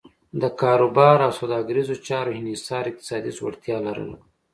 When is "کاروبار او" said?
0.61-1.31